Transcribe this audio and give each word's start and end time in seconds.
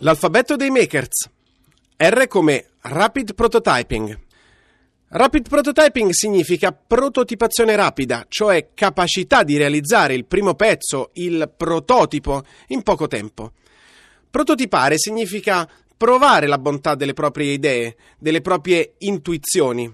L'alfabeto 0.00 0.56
dei 0.56 0.70
makers. 0.70 1.28
R 1.96 2.26
come 2.28 2.66
Rapid 2.80 3.34
Prototyping. 3.34 4.27
Rapid 5.10 5.48
Prototyping 5.48 6.10
significa 6.10 6.70
prototipazione 6.70 7.74
rapida, 7.74 8.26
cioè 8.28 8.68
capacità 8.74 9.42
di 9.42 9.56
realizzare 9.56 10.12
il 10.12 10.26
primo 10.26 10.52
pezzo, 10.52 11.12
il 11.14 11.50
prototipo, 11.56 12.44
in 12.66 12.82
poco 12.82 13.06
tempo. 13.06 13.52
Prototipare 14.28 14.98
significa 14.98 15.66
provare 15.96 16.46
la 16.46 16.58
bontà 16.58 16.94
delle 16.94 17.14
proprie 17.14 17.52
idee, 17.52 17.96
delle 18.18 18.42
proprie 18.42 18.96
intuizioni. 18.98 19.90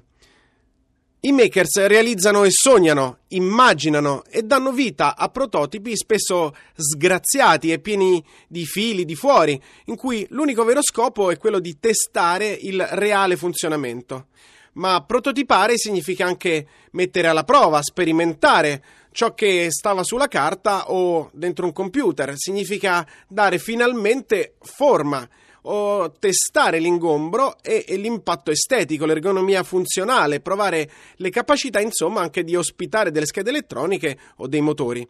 I 1.21 1.31
makers 1.33 1.87
realizzano 1.87 2.43
e 2.43 2.51
sognano, 2.51 3.19
immaginano 3.29 4.25
e 4.29 4.43
danno 4.43 4.73
vita 4.73 5.17
a 5.17 5.29
prototipi 5.29 5.97
spesso 5.97 6.53
sgraziati 6.75 7.71
e 7.71 7.79
pieni 7.79 8.23
di 8.49 8.65
fili 8.65 9.05
di 9.05 9.15
fuori, 9.15 9.63
in 9.85 9.95
cui 9.95 10.27
l'unico 10.31 10.65
vero 10.65 10.83
scopo 10.83 11.31
è 11.31 11.39
quello 11.39 11.61
di 11.61 11.79
testare 11.79 12.49
il 12.49 12.85
reale 12.85 13.37
funzionamento. 13.37 14.27
Ma 14.75 15.03
prototipare 15.05 15.77
significa 15.79 16.27
anche 16.27 16.67
mettere 16.93 17.29
alla 17.29 17.45
prova, 17.45 17.83
sperimentare 17.83 18.83
ciò 19.13 19.33
che 19.33 19.69
stava 19.71 20.03
sulla 20.03 20.27
carta 20.27 20.91
o 20.91 21.31
dentro 21.33 21.65
un 21.65 21.73
computer, 21.73 22.33
significa 22.37 23.07
dare 23.29 23.59
finalmente 23.59 24.55
forma 24.61 25.27
o 25.67 26.11
testare 26.19 26.79
l'ingombro 26.79 27.57
e, 27.63 27.85
e, 27.87 27.97
l'impatto 27.97 28.51
estetico, 28.51 29.07
l'ergonomia 29.07 29.63
funzionale, 29.63 30.41
provare 30.41 30.91
le 31.17 31.31
capacità 31.31 31.81
insomma 31.81 32.21
anche 32.21 32.43
di 32.43 32.57
ospitare 32.57 33.11
delle 33.11 33.27
schede 33.27 33.51
elettroniche 33.51 34.19
o 34.37 34.49
dei 34.49 34.61
motori. 34.61 35.09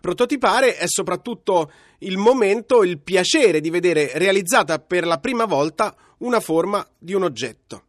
Prototipare 0.00 0.76
è 0.76 0.86
soprattutto 0.86 1.72
il 2.00 2.18
momento, 2.18 2.84
il 2.84 3.00
piacere 3.00 3.60
di 3.60 3.70
vedere 3.70 4.12
realizzata 4.14 4.78
per 4.78 5.04
la 5.04 5.18
prima 5.18 5.46
volta 5.46 5.96
una 6.18 6.38
forma 6.38 6.86
di 6.96 7.14
un 7.14 7.24
oggetto. 7.24 7.87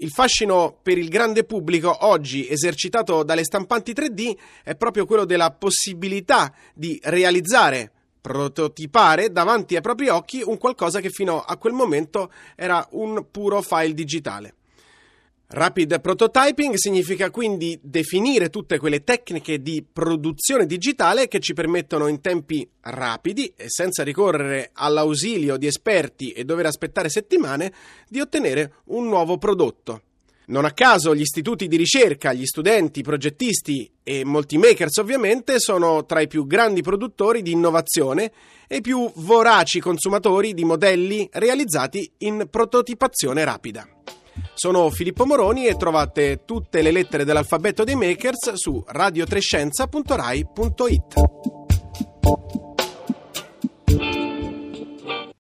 Il 0.00 0.10
fascino 0.10 0.78
per 0.80 0.96
il 0.96 1.08
grande 1.08 1.42
pubblico 1.42 2.06
oggi 2.06 2.48
esercitato 2.48 3.24
dalle 3.24 3.42
stampanti 3.42 3.90
3D 3.90 4.36
è 4.62 4.76
proprio 4.76 5.04
quello 5.04 5.24
della 5.24 5.50
possibilità 5.50 6.54
di 6.72 7.00
realizzare 7.02 7.90
prototipare 8.20 9.32
davanti 9.32 9.74
ai 9.74 9.80
propri 9.80 10.08
occhi 10.08 10.40
un 10.44 10.56
qualcosa 10.56 11.00
che 11.00 11.10
fino 11.10 11.40
a 11.40 11.56
quel 11.56 11.72
momento 11.72 12.30
era 12.54 12.86
un 12.92 13.26
puro 13.28 13.60
file 13.60 13.92
digitale. 13.92 14.54
Rapid 15.50 16.02
prototyping 16.02 16.74
significa 16.74 17.30
quindi 17.30 17.78
definire 17.82 18.50
tutte 18.50 18.76
quelle 18.76 19.02
tecniche 19.02 19.62
di 19.62 19.82
produzione 19.90 20.66
digitale 20.66 21.26
che 21.26 21.40
ci 21.40 21.54
permettono 21.54 22.06
in 22.06 22.20
tempi 22.20 22.68
rapidi 22.80 23.50
e 23.56 23.64
senza 23.68 24.04
ricorrere 24.04 24.72
all'ausilio 24.74 25.56
di 25.56 25.66
esperti 25.66 26.32
e 26.32 26.44
dover 26.44 26.66
aspettare 26.66 27.08
settimane 27.08 27.72
di 28.10 28.20
ottenere 28.20 28.74
un 28.88 29.06
nuovo 29.06 29.38
prodotto. 29.38 30.02
Non 30.48 30.66
a 30.66 30.72
caso 30.72 31.14
gli 31.14 31.22
istituti 31.22 31.66
di 31.66 31.76
ricerca, 31.76 32.34
gli 32.34 32.44
studenti, 32.44 33.00
i 33.00 33.02
progettisti 33.02 33.90
e 34.02 34.26
molti 34.26 34.58
makers 34.58 34.98
ovviamente 34.98 35.58
sono 35.60 36.04
tra 36.04 36.20
i 36.20 36.26
più 36.26 36.46
grandi 36.46 36.82
produttori 36.82 37.40
di 37.40 37.52
innovazione 37.52 38.32
e 38.66 38.76
i 38.76 38.80
più 38.82 39.10
voraci 39.14 39.80
consumatori 39.80 40.52
di 40.52 40.64
modelli 40.64 41.26
realizzati 41.32 42.10
in 42.18 42.48
prototipazione 42.50 43.44
rapida. 43.44 43.88
Sono 44.58 44.90
Filippo 44.90 45.24
Moroni 45.24 45.68
e 45.68 45.76
trovate 45.76 46.42
tutte 46.44 46.82
le 46.82 46.90
lettere 46.90 47.24
dell'alfabeto 47.24 47.84
dei 47.84 47.94
makers 47.94 48.54
su 48.54 48.82
radiotrescienza.rai.it. 48.88 51.57